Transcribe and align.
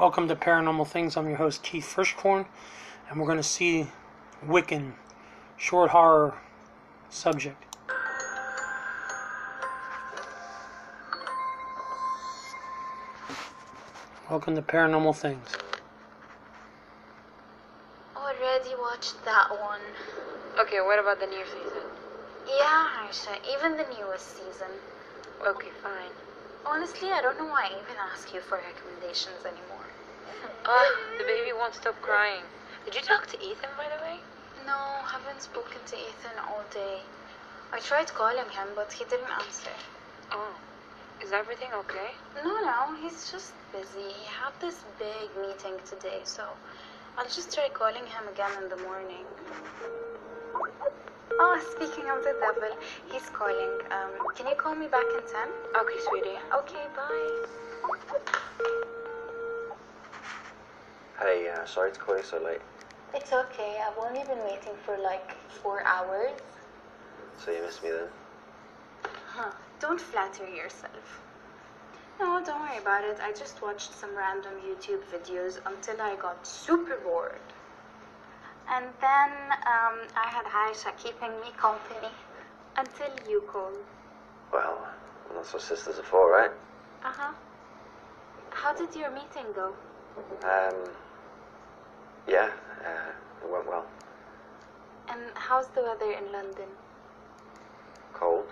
Welcome 0.00 0.26
to 0.28 0.34
Paranormal 0.34 0.88
Things. 0.88 1.18
I'm 1.18 1.28
your 1.28 1.36
host 1.36 1.62
Keith 1.62 1.84
Frischkorn, 1.84 2.46
and 3.10 3.20
we're 3.20 3.26
going 3.26 3.36
to 3.36 3.42
see 3.42 3.88
Wiccan, 4.44 4.94
short 5.58 5.90
horror 5.90 6.34
subject. 7.10 7.62
Welcome 14.30 14.54
to 14.56 14.62
Paranormal 14.62 15.14
Things. 15.14 15.46
Already 18.16 18.74
watched 18.80 19.22
that 19.26 19.50
one. 19.50 19.80
Okay, 20.58 20.80
what 20.80 21.00
about 21.00 21.20
the 21.20 21.26
new 21.26 21.44
season? 21.44 21.82
Yeah, 22.48 22.88
Aisha, 23.06 23.36
even 23.54 23.76
the 23.76 23.84
newest 24.00 24.36
season. 24.36 24.68
Okay, 25.46 25.68
fine. 25.82 26.10
Honestly, 26.64 27.10
I 27.10 27.20
don't 27.20 27.38
know 27.38 27.46
why 27.46 27.66
I 27.66 27.74
even 27.74 27.98
ask 28.12 28.32
you 28.32 28.40
for 28.40 28.58
recommendations 28.58 29.44
anymore. 29.44 29.86
Ah, 30.66 30.90
the 31.18 31.24
baby 31.24 31.52
won't 31.52 31.74
stop 31.74 32.00
crying. 32.00 32.44
Did 32.84 32.94
you 32.94 33.02
talk 33.02 33.26
to 33.26 33.36
Ethan, 33.42 33.70
by 33.76 33.90
the 33.90 34.00
way? 34.02 34.18
No, 34.64 34.78
haven't 35.04 35.42
spoken 35.42 35.82
to 35.86 35.96
Ethan 35.96 36.38
all 36.48 36.62
day. 36.72 37.02
I 37.72 37.80
tried 37.80 38.06
calling 38.14 38.48
him, 38.54 38.68
but 38.76 38.92
he 38.92 39.04
didn't 39.04 39.30
answer. 39.42 39.74
Oh, 40.30 40.54
is 41.22 41.32
everything 41.32 41.68
okay? 41.74 42.10
No, 42.44 42.54
no, 42.62 42.94
he's 43.02 43.30
just 43.30 43.54
busy. 43.72 44.06
He 44.06 44.26
had 44.26 44.54
this 44.60 44.84
big 44.98 45.34
meeting 45.40 45.78
today, 45.84 46.22
so 46.24 46.44
I'll 47.18 47.28
just 47.28 47.52
try 47.54 47.68
calling 47.74 48.06
him 48.06 48.28
again 48.30 48.54
in 48.62 48.68
the 48.68 48.76
morning. 48.86 49.26
Oh, 51.38 51.58
speaking 51.76 52.10
of 52.10 52.22
the 52.22 52.34
devil, 52.40 52.76
he's 53.10 53.28
calling. 53.30 53.78
Um, 53.90 54.10
can 54.34 54.46
you 54.46 54.54
call 54.54 54.74
me 54.74 54.86
back 54.86 55.04
in 55.14 55.22
10? 55.22 55.48
Okay, 55.80 55.98
sweetie. 56.08 56.38
Okay, 56.54 56.86
bye. 56.94 57.44
Hey, 61.18 61.48
uh, 61.48 61.64
sorry 61.64 61.92
to 61.92 62.00
call 62.00 62.16
you 62.16 62.22
so 62.22 62.42
late. 62.42 62.60
It's 63.14 63.32
okay. 63.32 63.80
I've 63.86 63.98
only 63.98 64.24
been 64.24 64.42
waiting 64.44 64.74
for 64.84 64.96
like 64.98 65.36
four 65.62 65.84
hours. 65.86 66.32
So 67.38 67.50
you 67.50 67.62
missed 67.62 67.82
me 67.82 67.90
then? 67.90 68.08
Huh. 69.26 69.52
Don't 69.80 70.00
flatter 70.00 70.48
yourself. 70.48 71.20
No, 72.20 72.42
don't 72.44 72.60
worry 72.60 72.78
about 72.78 73.04
it. 73.04 73.18
I 73.22 73.32
just 73.32 73.62
watched 73.62 73.92
some 73.94 74.14
random 74.16 74.52
YouTube 74.66 75.02
videos 75.12 75.60
until 75.66 76.00
I 76.00 76.16
got 76.16 76.46
super 76.46 76.96
bored. 76.96 77.40
And 78.70 78.86
then 79.00 79.30
um, 79.66 79.96
I 80.16 80.28
had 80.28 80.44
Aisha 80.46 80.96
keeping 80.96 81.30
me 81.40 81.48
company 81.56 82.12
until 82.76 83.10
you 83.28 83.42
called. 83.50 83.74
Well, 84.52 84.86
that's 85.34 85.52
what 85.52 85.62
sisters 85.62 85.98
are 85.98 86.02
for, 86.02 86.30
right? 86.30 86.50
Uh 87.04 87.12
huh. 87.12 87.32
How 88.50 88.74
did 88.74 88.94
your 88.94 89.10
meeting 89.10 89.52
go? 89.54 89.74
Um, 90.44 90.74
yeah, 92.28 92.50
uh, 92.84 93.44
it 93.44 93.50
went 93.52 93.66
well. 93.68 93.86
And 95.08 95.20
how's 95.34 95.68
the 95.68 95.82
weather 95.82 96.12
in 96.12 96.32
London? 96.32 96.68
Cold. 98.14 98.46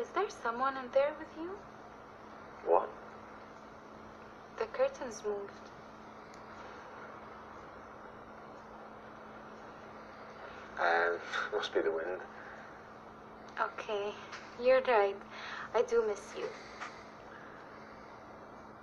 Is 0.00 0.08
there 0.14 0.30
someone 0.30 0.76
in 0.76 0.90
there 0.94 1.12
with 1.18 1.28
you? 1.36 1.50
What? 2.66 2.88
The 4.78 4.84
curtains 4.84 5.22
moved. 5.26 5.50
Um, 10.80 11.18
must 11.52 11.74
be 11.74 11.80
the 11.80 11.90
wind. 11.90 12.20
Okay, 13.60 14.12
you're 14.62 14.80
right. 14.82 15.16
I 15.74 15.82
do 15.82 16.04
miss 16.06 16.20
you. 16.38 16.46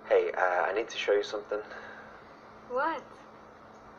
Hey, 0.10 0.32
uh, 0.38 0.66
I 0.70 0.74
need 0.76 0.90
to 0.90 0.98
show 0.98 1.14
you 1.14 1.24
something. 1.24 1.60
What? 2.70 3.02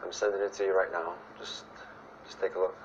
I'm 0.04 0.12
sending 0.12 0.42
it 0.42 0.52
to 0.54 0.64
you 0.64 0.76
right 0.76 0.92
now. 0.92 1.14
Just, 1.38 1.64
just 2.26 2.40
take 2.40 2.56
a 2.56 2.58
look. 2.58 2.76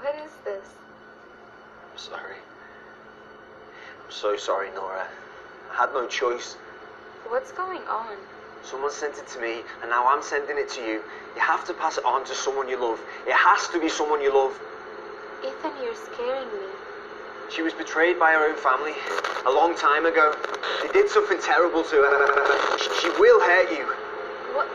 What 0.00 0.14
is 0.24 0.32
this? 0.46 0.64
I'm 1.92 1.98
sorry. 1.98 2.36
I'm 4.02 4.10
so 4.10 4.34
sorry, 4.38 4.70
Nora. 4.70 5.06
I 5.70 5.76
had 5.76 5.92
no 5.92 6.06
choice. 6.06 6.54
What's 7.28 7.52
going 7.52 7.82
on? 7.82 8.16
Someone 8.64 8.92
sent 8.92 9.18
it 9.18 9.28
to 9.28 9.40
me, 9.40 9.60
and 9.82 9.90
now 9.90 10.08
I'm 10.08 10.22
sending 10.22 10.56
it 10.56 10.70
to 10.70 10.80
you. 10.80 11.02
You 11.34 11.40
have 11.40 11.66
to 11.66 11.74
pass 11.74 11.98
it 11.98 12.04
on 12.06 12.24
to 12.24 12.34
someone 12.34 12.66
you 12.66 12.80
love. 12.80 12.98
It 13.26 13.34
has 13.34 13.68
to 13.68 13.80
be 13.80 13.90
someone 13.90 14.22
you 14.22 14.32
love. 14.32 14.58
Ethan, 15.44 15.72
you're 15.82 15.94
scaring 15.94 16.48
me. 16.48 16.66
She 17.50 17.60
was 17.60 17.74
betrayed 17.74 18.18
by 18.18 18.32
her 18.32 18.48
own 18.48 18.56
family 18.56 18.94
a 19.44 19.50
long 19.50 19.76
time 19.76 20.06
ago. 20.06 20.34
They 20.82 20.92
did 20.92 21.10
something 21.10 21.38
terrible 21.42 21.84
to 21.84 21.96
her. 21.96 22.78
She- 23.00 23.10
will 23.20 23.40
hurt 23.40 23.70
you. 23.70 23.84
What? 24.56 24.66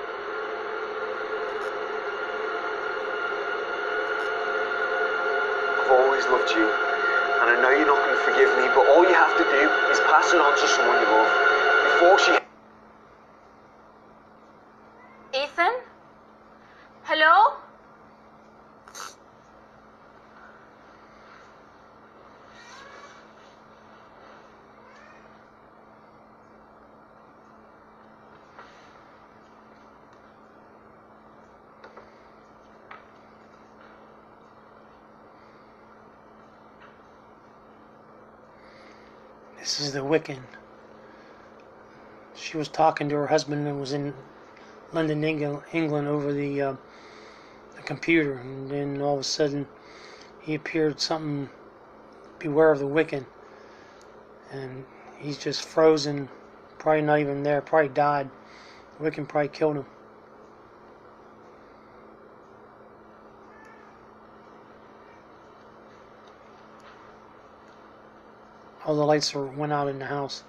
You, 6.35 6.67
and 6.67 7.49
I 7.49 7.59
know 7.61 7.69
you're 7.71 7.87
not 7.87 7.97
going 8.05 8.15
to 8.15 8.23
forgive 8.23 8.49
me, 8.59 8.67
but 8.75 8.85
all 8.89 9.03
you 9.03 9.15
have 9.15 9.35
to 9.37 9.43
do 9.43 9.69
is 9.89 9.99
pass 10.01 10.33
it 10.33 10.39
on 10.39 10.51
to 10.51 10.67
someone 10.67 10.99
you 10.99 11.07
love 11.07 11.31
before 11.95 12.19
she. 12.19 12.37
Ethan? 15.33 15.73
Hello? 17.03 17.55
This 39.65 39.79
is 39.79 39.93
the 39.93 40.01
Wiccan. 40.01 40.43
She 42.35 42.55
was 42.55 42.67
talking 42.67 43.09
to 43.09 43.15
her 43.15 43.25
husband 43.25 43.67
and 43.67 43.79
was 43.79 43.93
in 43.93 44.13
London, 44.93 45.23
England, 45.23 46.07
over 46.07 46.31
the, 46.31 46.61
uh, 46.61 46.75
the 47.75 47.81
computer, 47.81 48.33
and 48.33 48.69
then 48.69 49.01
all 49.01 49.15
of 49.15 49.21
a 49.21 49.23
sudden 49.23 49.65
he 50.39 50.53
appeared 50.53 51.01
something. 51.01 51.49
Beware 52.37 52.73
of 52.73 52.77
the 52.77 52.85
Wiccan, 52.85 53.25
and 54.51 54.85
he's 55.17 55.39
just 55.39 55.63
frozen. 55.63 56.29
Probably 56.77 57.01
not 57.01 57.17
even 57.17 57.41
there. 57.41 57.59
Probably 57.61 57.89
died. 57.89 58.29
The 58.99 59.09
Wiccan 59.09 59.27
probably 59.27 59.47
killed 59.47 59.77
him. 59.77 59.85
All 68.85 68.95
the 68.95 69.05
lights 69.05 69.33
were, 69.33 69.45
went 69.47 69.73
out 69.73 69.87
in 69.87 69.99
the 69.99 70.05
house. 70.05 70.43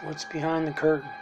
What's 0.00 0.24
behind 0.26 0.68
the 0.68 0.72
curtain? 0.74 1.17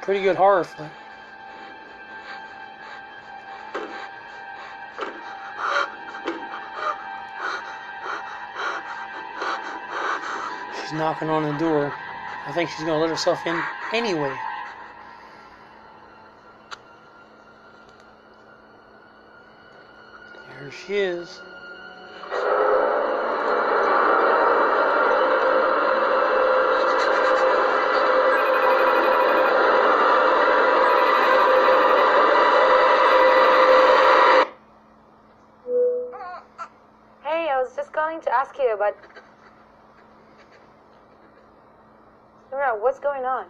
Pretty 0.00 0.22
good 0.22 0.36
horror 0.36 0.64
flick. 0.64 0.90
She's 10.80 10.92
knocking 10.92 11.28
on 11.28 11.42
the 11.42 11.58
door. 11.58 11.92
I 12.46 12.52
think 12.52 12.70
she's 12.70 12.80
gonna 12.80 12.98
let 12.98 13.10
herself 13.10 13.46
in 13.46 13.60
anyway. 13.92 14.34
There 20.48 20.72
she 20.72 20.94
is. 20.94 21.40
Was 37.70 37.76
just 37.76 37.92
calling 37.92 38.20
to 38.20 38.32
ask 38.32 38.56
you 38.58 38.74
about. 38.74 38.96
Nora, 42.50 42.76
what's 42.80 42.98
going 42.98 43.24
on? 43.24 43.46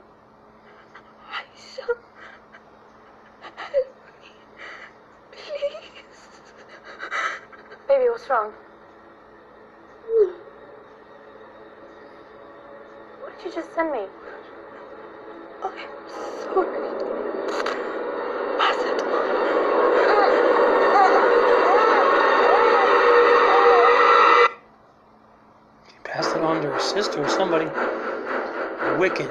Aisha, 1.31 1.87
help 3.57 3.87
me, 4.23 4.31
please. 5.33 6.41
Baby, 7.89 8.05
what's 8.11 8.29
wrong? 8.29 8.53
What 13.21 13.39
did 13.39 13.47
you 13.47 13.53
just 13.55 13.75
send 13.75 13.93
me? 13.93 14.05
I'm 15.63 15.73
sorry. 16.53 17.10
Sister 26.91 27.23
or 27.23 27.29
somebody. 27.29 27.67
Wicked. 28.99 29.31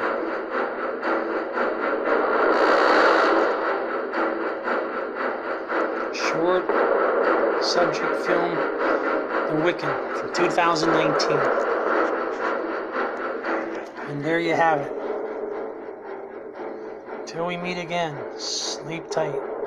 Short 6.15 6.65
subject 7.61 8.25
film, 8.25 8.55
The 8.55 9.55
Wiccan 9.65 10.17
from 10.17 10.33
2019. 10.33 11.37
And 14.09 14.23
there 14.23 14.39
you 14.39 14.53
have 14.53 14.79
it. 14.79 14.93
Till 17.27 17.45
we 17.45 17.57
meet 17.57 17.77
again, 17.77 18.17
sleep 18.37 19.09
tight. 19.11 19.58